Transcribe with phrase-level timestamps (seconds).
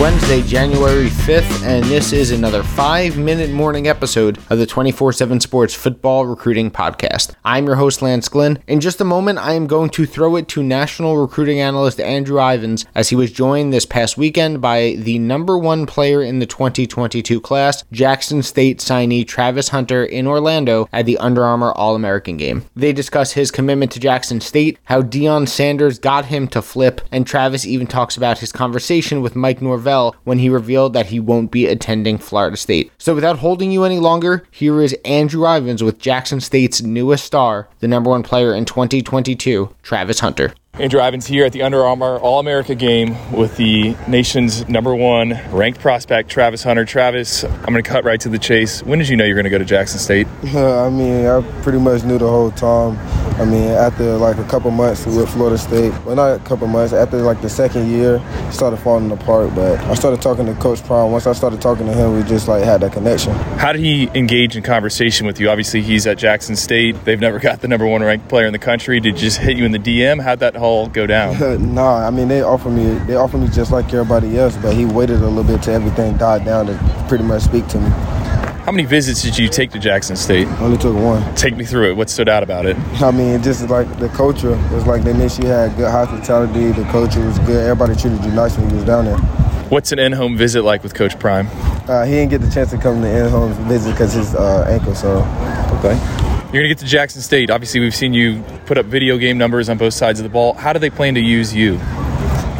[0.00, 5.40] Wednesday, January 5th, and this is another five minute morning episode of the 24 7
[5.40, 7.34] Sports Football Recruiting Podcast.
[7.44, 8.58] I'm your host, Lance Glynn.
[8.66, 12.40] In just a moment, I am going to throw it to national recruiting analyst Andrew
[12.40, 16.46] Ivins as he was joined this past weekend by the number one player in the
[16.46, 22.38] 2022 class, Jackson State signee Travis Hunter in Orlando at the Under Armour All American
[22.38, 22.64] game.
[22.74, 27.26] They discuss his commitment to Jackson State, how Deion Sanders got him to flip, and
[27.26, 31.50] Travis even talks about his conversation with Mike Norvell when he revealed that he won't
[31.50, 32.92] be attending Florida State.
[32.98, 37.68] So without holding you any longer, here is Andrew Ivins with Jackson State's newest star,
[37.80, 40.54] the number one player in 2022, Travis Hunter.
[40.74, 45.38] Andrew Ivins here at the Under Armour All America game with the nation's number one
[45.50, 46.84] ranked prospect, Travis Hunter.
[46.84, 48.82] Travis, I'm going to cut right to the chase.
[48.84, 50.26] When did you know you were going to go to Jackson State?
[50.54, 52.96] I mean, I pretty much knew the whole time.
[53.40, 56.92] I mean, after like a couple months with Florida State, well, not a couple months,
[56.92, 59.54] after like the second year, it started falling apart.
[59.54, 61.10] But I started talking to Coach Prime.
[61.10, 63.32] Once I started talking to him, we just like had that connection.
[63.56, 65.48] How did he engage in conversation with you?
[65.48, 67.02] Obviously, he's at Jackson State.
[67.06, 69.00] They've never got the number one ranked player in the country.
[69.00, 70.20] Did he just hit you in the DM?
[70.20, 71.74] How'd that all go down?
[71.74, 74.84] nah, I mean they offered me they offered me just like everybody else, but he
[74.84, 78.19] waited a little bit till everything died down to pretty much speak to me.
[78.64, 80.46] How many visits did you take to Jackson State?
[80.60, 81.34] Only took one.
[81.34, 81.96] Take me through it.
[81.96, 82.76] What stood out about it?
[83.00, 84.52] I mean, just like the culture.
[84.52, 86.70] It was like they knew she had good hospitality.
[86.72, 87.64] The culture was good.
[87.64, 89.16] Everybody treated you nice when you was down there.
[89.70, 91.48] What's an in-home visit like with Coach Prime?
[91.88, 94.66] Uh, he didn't get the chance to come to the in-home visit because his uh,
[94.68, 94.94] ankle.
[94.94, 95.20] So,
[95.78, 95.98] okay.
[96.52, 97.48] You're going to get to Jackson State.
[97.48, 100.52] Obviously, we've seen you put up video game numbers on both sides of the ball.
[100.52, 101.78] How do they plan to use you?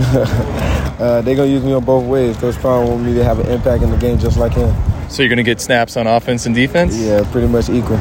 [0.00, 2.38] uh, they're going to use me on both ways.
[2.38, 4.74] Coach Prime want me to have an impact in the game just like him.
[5.10, 6.96] So you're going to get snaps on offense and defense?
[6.96, 7.96] Yeah, pretty much equal.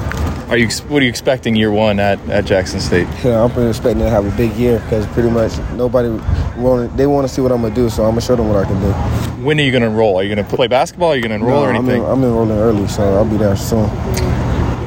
[0.50, 0.68] Are you?
[0.88, 3.08] What are you expecting year one at, at Jackson State?
[3.24, 6.10] Yeah, I'm pretty expecting to have a big year because pretty much nobody
[6.58, 8.58] want they want to see what I'm gonna do, so I'm gonna show them what
[8.58, 8.92] I can do.
[9.44, 10.18] When are you gonna enroll?
[10.18, 11.10] Are you gonna play basketball?
[11.10, 12.04] Are you gonna enroll no, or anything?
[12.04, 13.90] I'm, in, I'm enrolling early, so I'll be there soon.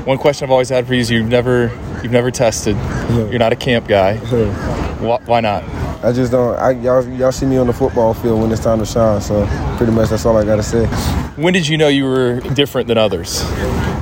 [0.04, 1.70] One question I've always had for you is you've never
[2.02, 2.76] you've never tested.
[3.30, 4.16] You're not a camp guy.
[4.98, 5.62] why, why not?
[6.02, 6.56] I just don't.
[6.56, 9.20] I, y'all, y'all see me on the football field when it's time to shine.
[9.20, 9.46] So
[9.76, 10.86] pretty much that's all I gotta say.
[11.36, 13.42] When did you know you were different than others?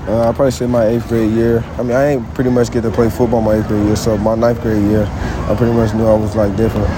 [0.09, 1.63] Uh, I probably say my eighth grade year.
[1.77, 3.97] I mean, I ain't pretty much get to play football my eighth grade year.
[3.97, 6.89] So my ninth grade year, I pretty much knew I was like different.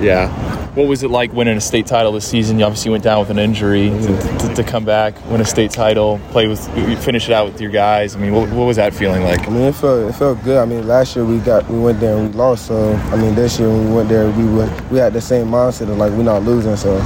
[0.00, 0.28] Yeah.
[0.74, 2.60] What was it like winning a state title this season?
[2.60, 5.72] You obviously went down with an injury to, to, to come back, win a state
[5.72, 6.64] title, play with,
[7.02, 8.14] finish it out with your guys.
[8.14, 9.48] I mean, what, what, was that feeling like?
[9.48, 10.58] I mean, it felt it felt good.
[10.58, 12.66] I mean, last year we got we went there and we lost.
[12.66, 15.48] So I mean, this year when we went there, we went we had the same
[15.48, 16.76] mindset of like we're not losing.
[16.76, 16.98] So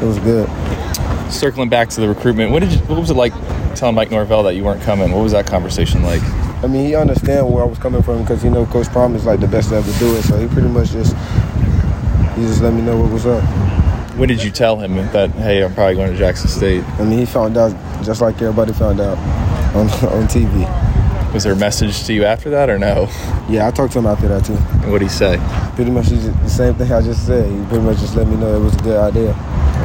[0.00, 0.48] it was good.
[1.30, 3.34] Circling back to the recruitment, what did you, what was it like
[3.74, 5.12] telling Mike Norvell that you weren't coming?
[5.12, 6.22] What was that conversation like?
[6.64, 9.26] I mean, he understand where I was coming from because you know Coach Prime is
[9.26, 10.22] like the best to ever do it.
[10.22, 11.14] So he pretty much just
[12.36, 13.42] he just let me know what was up.
[14.16, 16.84] When did you tell him that hey, I'm probably going to Jackson State?
[16.98, 17.72] I mean, he found out
[18.04, 19.18] just like everybody found out
[19.76, 20.64] on on TV.
[21.34, 23.08] Was there a message to you after that or no?
[23.48, 24.54] Yeah, I talked to him after that too.
[24.54, 25.38] And what did he say?
[25.74, 27.50] Pretty much the same thing I just said.
[27.50, 29.30] He pretty much just let me know it was a good idea.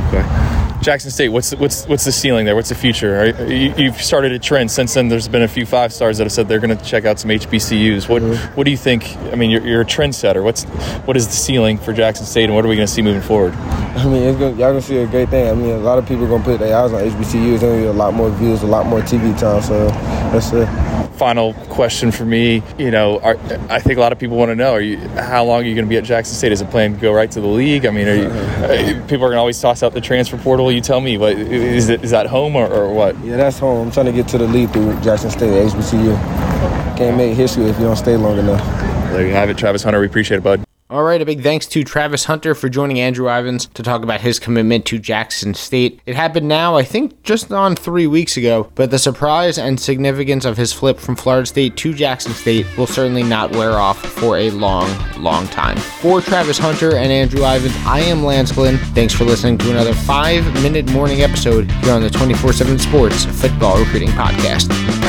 [0.08, 0.71] Okay.
[0.82, 2.56] Jackson State, what's what's what's the ceiling there?
[2.56, 3.22] What's the future?
[3.22, 5.10] Are, you, have started a trend since then.
[5.10, 7.30] There's been a few five stars that have said they're going to check out some
[7.30, 8.10] HBCUs.
[8.10, 8.56] What mm-hmm.
[8.56, 9.16] what do you think?
[9.32, 10.44] I mean, you're, you're a trendsetter.
[10.44, 10.64] What's
[11.06, 13.22] what is the ceiling for Jackson State, and what are we going to see moving
[13.22, 13.54] forward?
[13.54, 15.52] I mean, it's gonna, y'all gonna see a great thing.
[15.52, 17.32] I mean, a lot of people are gonna put their eyes on HBCUs.
[17.32, 19.62] There's gonna be a lot more views, a lot more TV time.
[19.62, 19.88] So
[20.32, 20.68] that's it
[21.22, 22.64] final question for me.
[22.80, 23.38] You know, are,
[23.70, 25.76] I think a lot of people want to know: Are you how long are you
[25.76, 26.52] going to be at Jackson State?
[26.52, 27.86] Is it plan to go right to the league?
[27.86, 30.71] I mean, are you, uh, people are going to always toss out the transfer portal.
[30.72, 32.04] You tell me, what is it?
[32.04, 33.18] Is that home or, or what?
[33.24, 33.88] Yeah, that's home.
[33.88, 36.16] I'm trying to get to the lead through Jackson State HBCU.
[36.98, 38.64] Can't make history if you don't stay long enough.
[39.12, 40.00] There you have it, Travis Hunter.
[40.00, 40.64] We appreciate it, bud.
[40.92, 44.20] All right, a big thanks to Travis Hunter for joining Andrew Ivins to talk about
[44.20, 46.02] his commitment to Jackson State.
[46.06, 50.44] It happened now, I think, just on three weeks ago, but the surprise and significance
[50.44, 54.36] of his flip from Florida State to Jackson State will certainly not wear off for
[54.38, 55.78] a long, long time.
[55.78, 58.78] For Travis Hunter and Andrew Ivins, I am Lance Glenn.
[58.94, 63.24] Thanks for listening to another five minute morning episode here on the 24 7 Sports
[63.24, 65.01] Football Recruiting Podcast.